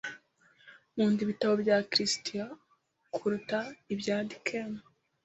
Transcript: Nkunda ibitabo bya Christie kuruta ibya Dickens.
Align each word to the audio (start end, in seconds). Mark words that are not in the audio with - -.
Nkunda 0.93 1.19
ibitabo 1.25 1.53
bya 1.63 1.77
Christie 1.91 2.45
kuruta 3.13 3.59
ibya 3.93 4.17
Dickens. 4.29 4.81